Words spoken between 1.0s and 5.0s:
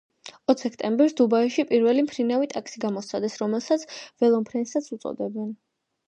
დუბაიში პირველი მფრინავი ტაქსი გამოსცადეს, რომელსაც ველომფრენსაც